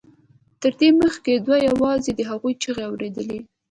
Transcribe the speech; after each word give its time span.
تر 0.61 0.71
دې 0.79 0.89
مخکې 1.01 1.33
ده 1.47 1.55
یوازې 1.69 2.11
د 2.15 2.19
هغوی 2.29 2.53
چیغې 2.61 2.83
اورېدلې 2.87 3.39